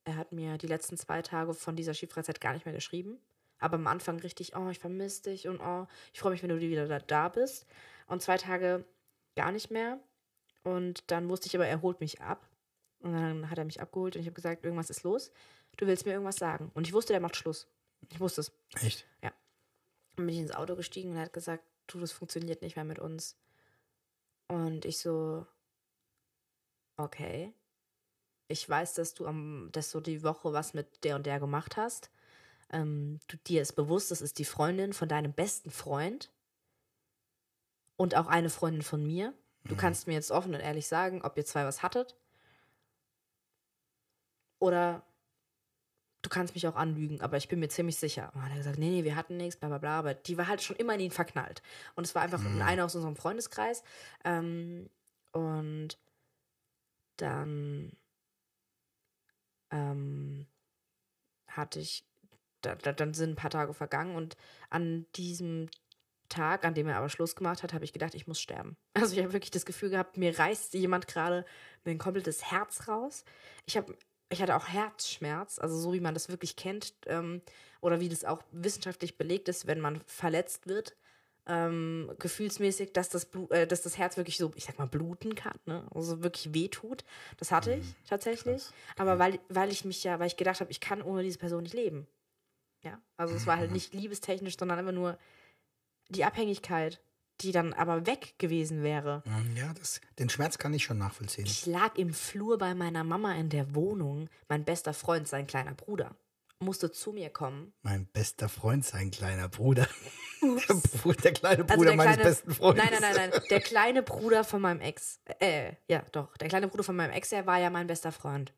[0.05, 3.19] Er hat mir die letzten zwei Tage von dieser Skifreizeit gar nicht mehr geschrieben.
[3.59, 6.61] Aber am Anfang richtig, oh, ich vermisse dich und oh, ich freue mich, wenn du
[6.61, 7.67] wieder da, da bist.
[8.07, 8.85] Und zwei Tage
[9.37, 9.99] gar nicht mehr.
[10.63, 12.47] Und dann wusste ich aber, er holt mich ab.
[13.01, 15.31] Und dann hat er mich abgeholt und ich habe gesagt, irgendwas ist los.
[15.77, 16.71] Du willst mir irgendwas sagen.
[16.75, 17.67] Und ich wusste, der macht Schluss.
[18.11, 18.53] Ich wusste es.
[18.81, 19.07] Echt?
[20.17, 22.85] Dann bin ich ins Auto gestiegen und er hat gesagt, du, das funktioniert nicht mehr
[22.85, 23.37] mit uns.
[24.49, 25.47] Und ich so,
[26.97, 27.53] okay.
[28.49, 31.77] Ich weiß, dass du am, dass du die Woche was mit der und der gemacht
[31.77, 32.11] hast.
[32.71, 36.31] Ähm, du, dir ist bewusst, das ist die Freundin von deinem besten Freund.
[37.97, 39.33] Und auch eine Freundin von mir.
[39.65, 42.17] Du kannst mir jetzt offen und ehrlich sagen, ob ihr zwei was hattet.
[44.59, 45.07] Oder
[46.25, 48.31] du kannst mich auch anlügen, aber ich bin mir ziemlich sicher.
[48.35, 49.99] Und dann hat er gesagt, nee, nee, wir hatten nichts, bla bla bla.
[49.99, 51.63] Aber die war halt schon immer in ihn verknallt.
[51.95, 53.85] Und es war einfach eine aus unserem Freundeskreis.
[54.25, 54.89] Ähm,
[55.33, 55.99] und
[57.19, 57.93] dann
[59.71, 60.47] ähm,
[61.47, 62.07] hatte ich,
[62.63, 64.37] da, da, dann sind ein paar Tage vergangen und
[64.71, 65.69] an diesem
[66.31, 68.77] Tag, an dem er aber Schluss gemacht hat, habe ich gedacht, ich muss sterben.
[68.95, 71.45] Also ich habe wirklich das Gefühl gehabt, mir reißt jemand gerade
[71.85, 73.25] mir ein komplettes Herz raus.
[73.67, 73.95] Ich habe
[74.35, 77.41] ich hatte auch Herzschmerz, also so wie man das wirklich kennt ähm,
[77.81, 80.97] oder wie das auch wissenschaftlich belegt ist, wenn man verletzt wird,
[81.47, 85.35] ähm, gefühlsmäßig, dass das, Blu äh, dass das Herz wirklich so, ich sag mal, bluten
[85.35, 85.87] kann, ne?
[85.95, 87.05] also wirklich wehtut.
[87.37, 88.63] Das hatte ich tatsächlich.
[88.63, 88.73] krass.
[88.97, 91.63] Aber weil, weil ich mich ja, weil ich gedacht habe, ich kann ohne diese Person
[91.63, 92.07] nicht leben.
[92.83, 95.19] Ja, also es war halt nicht liebestechnisch, sondern einfach nur
[96.09, 97.01] die Abhängigkeit,
[97.41, 99.23] die dann aber weg gewesen wäre.
[99.27, 101.47] Hm, Ja, das, den Schmerz kann ich schon nachvollziehen.
[101.47, 104.29] Ich lag im Flur bei meiner Mama in der Wohnung.
[104.49, 106.17] Mein bester Freund, sein kleiner Bruder,
[106.61, 107.73] musste zu mir kommen.
[107.83, 109.89] Mein bester Freund, sein kleiner Bruder.
[110.43, 112.85] Der, der kleine Also Bruder der meines kleine, besten Freundes.
[112.85, 113.43] Nein, nein, nein, nein.
[113.49, 115.19] Der kleine Bruder von meinem Ex.
[115.41, 116.37] Äh, ja, doch.
[116.37, 118.53] Der kleine Bruder von meinem Ex, der war ja mein bester Freund.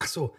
[0.00, 0.36] Ach so.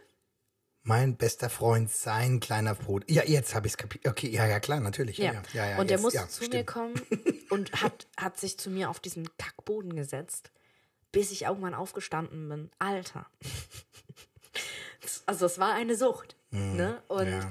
[0.84, 3.06] Mein bester Freund, sein kleiner Bruder.
[3.10, 4.08] Ja, jetzt habe ich es kapiert.
[4.08, 5.18] Okay, ja, ja, klar, natürlich.
[5.18, 5.44] Ja, Ja.
[5.54, 6.68] ja, ja, und der jetzt, musste ja, zu mir stimmt.
[6.68, 7.02] kommen
[7.50, 10.52] und hat, hat sich zu mir auf diesen Kackboden gesetzt,
[11.12, 12.72] bis ich irgendwann aufgestanden bin.
[12.80, 13.26] Alter.
[15.26, 16.36] Also es war eine Sucht.
[16.52, 17.02] ne?
[17.08, 17.48] Und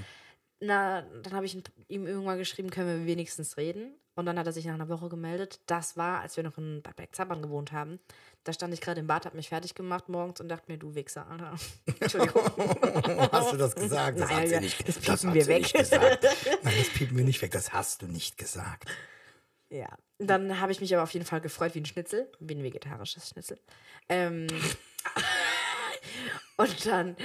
[0.61, 1.57] na, dann habe ich
[1.89, 3.93] ihm irgendwann geschrieben, können wir wenigstens reden.
[4.19, 5.61] Und dann hat er sich nach einer Woche gemeldet.
[5.67, 8.01] Das war, als wir noch in Bad Bergzappern gewohnt haben.
[8.43, 10.97] Da stand ich gerade im Bad, habe mich fertig gemacht morgens und dachte mir, du
[10.97, 11.55] Wichser, Alter.
[12.01, 12.43] Entschuldigung.
[13.31, 14.19] Hast du das gesagt?
[14.19, 15.73] Das Nein, hat sie nicht, das das piepen hat wir weg.
[15.73, 16.27] gesagt.
[16.65, 17.53] Nein, das piepen wir nicht weg.
[17.53, 18.89] Das hast du nicht gesagt.
[19.71, 19.97] Ja.
[20.19, 23.29] Dann habe ich mich aber auf jeden Fall gefreut wie ein Schnitzel, wie ein vegetarisches
[23.29, 23.61] Schnitzel.
[24.09, 24.49] Ähm,
[26.57, 27.17] und dann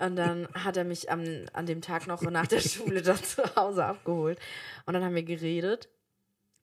[0.00, 3.44] und dann hat er mich am, an dem Tag noch nach der Schule dann zu
[3.54, 4.40] Hause abgeholt.
[4.86, 5.88] Und dann haben wir geredet,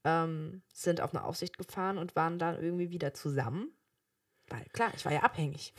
[0.03, 3.71] ähm, sind auf eine Aufsicht gefahren und waren dann irgendwie wieder zusammen.
[4.49, 5.73] Weil klar, ich war ja abhängig.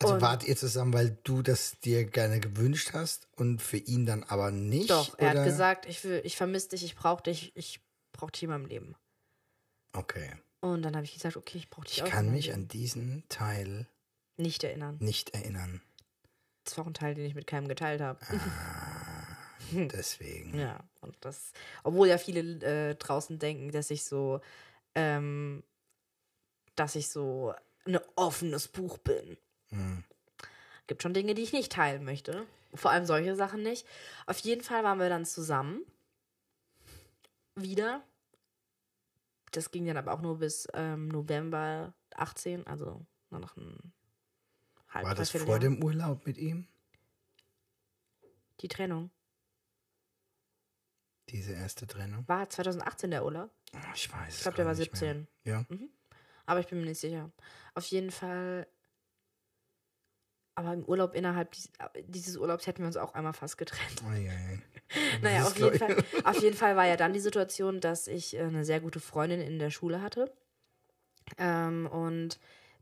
[0.00, 4.04] Also Und- wart ihr zusammen, weil du das dir gerne gewünscht hast und für ihn
[4.04, 4.90] dann aber nicht?
[4.90, 5.40] Doch, er oder?
[5.40, 7.80] hat gesagt, ich, will- ich vermisse dich, ich brauche dich, ich
[8.12, 8.96] brauche dich in meinem Leben.
[9.92, 10.32] Okay.
[10.60, 12.06] Und dann habe ich gesagt, okay, ich brauche dich Ich auch.
[12.06, 12.62] in kann mich Leben.
[12.62, 13.86] an diesen Teil
[14.36, 14.96] nicht erinnern.
[15.00, 15.80] nicht erinnern.
[16.64, 18.18] Das war auch ein Teil, den ich mit keinem geteilt habe.
[19.92, 20.58] Deswegen.
[20.58, 22.40] Ja, und das, obwohl ja viele
[22.90, 24.40] äh, draußen denken, dass ich so,
[24.94, 25.62] ähm,
[26.76, 27.54] dass ich so
[27.86, 29.36] ein offenes Buch bin.
[29.70, 30.04] Hm.
[30.86, 32.46] Gibt schon Dinge, die ich nicht teilen möchte.
[32.74, 33.86] Vor allem solche Sachen nicht.
[34.26, 35.84] Auf jeden Fall waren wir dann zusammen.
[37.54, 38.02] Wieder.
[39.52, 43.92] Das ging dann aber auch nur bis ähm, November 18, also nur noch ein
[44.88, 45.58] halb War das vor Jahr.
[45.58, 46.66] dem Urlaub mit ihm?
[48.60, 49.10] Die Trennung.
[51.28, 52.26] Diese erste Trennung?
[52.28, 53.50] War 2018 der Urlaub?
[53.74, 54.36] Oh, ich weiß.
[54.36, 55.26] Ich glaube, der war 17.
[55.44, 55.64] Ja.
[56.46, 57.30] Aber ich bin mir nicht sicher.
[57.74, 58.66] Auf jeden Fall.
[60.54, 61.70] Aber im Urlaub innerhalb dies,
[62.08, 64.02] dieses Urlaubs hätten wir uns auch einmal fast getrennt.
[64.04, 64.62] Ei, ei, ei.
[65.22, 68.40] Naja, auf jeden, Fall, auf jeden Fall war ja dann die Situation, dass ich äh,
[68.40, 70.30] eine sehr gute Freundin in der Schule hatte.
[71.38, 72.38] Ähm, und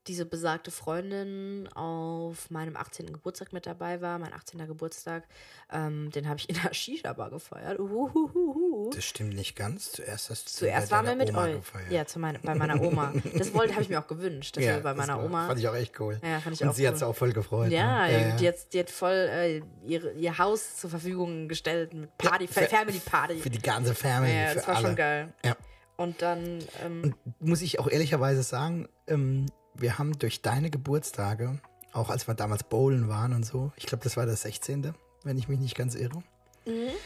[0.07, 3.13] diese besagte Freundin auf meinem 18.
[3.13, 4.67] Geburtstag mit dabei war, mein 18.
[4.67, 5.25] Geburtstag,
[5.71, 7.79] ähm, den habe ich in der Shisha-Bar gefeiert.
[7.79, 8.91] Uhuhuhu.
[8.95, 9.93] Das stimmt nicht ganz.
[9.93, 11.57] Zuerst hast du Zuerst bei waren wir mit Oma euch.
[11.57, 11.91] gefeiert.
[11.93, 13.13] Ja, zu meine, bei meiner Oma.
[13.37, 15.47] Das wollte, habe ich mir auch gewünscht, dass wir bei das meiner war- Oma.
[15.47, 16.19] Fand ich auch echt cool.
[16.25, 16.97] Ja, fand ich Und auch sie hat cool.
[16.97, 17.71] es auch voll gefreut.
[17.71, 18.13] Ja, ne?
[18.31, 22.47] ja, Die, hat, die hat voll äh, ihre, ihr Haus zur Verfügung gestellt mit Party,
[22.47, 23.37] Ja, für- Family Party.
[23.39, 24.87] Für die ganze Family, ja, das war alle.
[24.87, 25.33] schon geil.
[25.45, 25.57] Ja.
[25.97, 31.59] Und dann, ähm, Muss ich auch ehrlicherweise sagen, ähm, wir haben durch deine Geburtstage,
[31.93, 35.39] auch als wir damals bowlen waren und so, ich glaube, das war der 16., wenn
[35.39, 36.23] ich mich nicht ganz irre,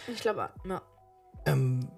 [0.09, 0.83] ich glaube, ja.
[1.47, 1.89] ähm,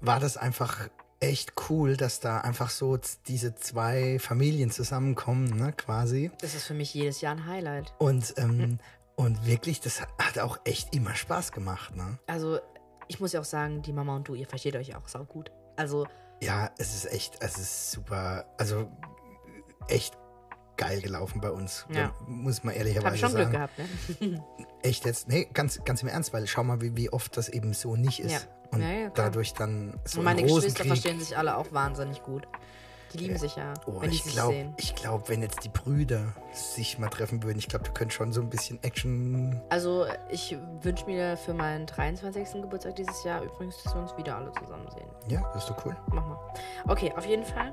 [0.00, 0.88] war das einfach
[1.20, 6.30] echt cool, dass da einfach so diese zwei Familien zusammenkommen, ne, quasi.
[6.40, 7.94] das ist für mich jedes Jahr ein Highlight.
[7.98, 8.78] Und, ähm,
[9.14, 12.18] und wirklich, das hat- hat auch echt immer Spaß gemacht, ne?
[12.26, 12.58] Also,
[13.08, 15.50] ich muss ja auch sagen, die Mama und du, ihr versteht euch auch sau gut.
[15.76, 16.06] Also,
[16.42, 18.90] Ja, es ist echt, es ist super, also
[19.88, 20.16] echt
[20.76, 21.86] geil gelaufen bei uns.
[21.90, 22.12] Ja.
[22.26, 23.52] Muss man ehrlicherweise ich schon Glück sagen.
[23.52, 23.78] gehabt,
[24.20, 24.44] ne?
[24.82, 25.28] Echt jetzt?
[25.28, 28.20] Nee, ganz, ganz im Ernst, weil schau mal, wie, wie oft das eben so nicht
[28.20, 28.32] ist.
[28.32, 28.38] Ja.
[28.72, 32.46] Und Ja, dadurch dann so Und meine ein Geschwister verstehen sich alle auch wahnsinnig gut.
[33.12, 34.74] Die lieben sich ja, Oh, wenn die ich sich glaube, sehen.
[34.76, 38.32] ich glaub, wenn jetzt die Brüder sich mal treffen würden, ich glaube, da könnte schon
[38.32, 39.62] so ein bisschen Action.
[39.70, 42.60] Also, ich wünsche mir für meinen 23.
[42.62, 45.08] Geburtstag dieses Jahr übrigens, dass wir uns wieder alle zusammen sehen.
[45.28, 45.96] Ja, das ist doch cool.
[46.08, 46.38] Mach mal.
[46.88, 47.72] Okay, auf jeden Fall.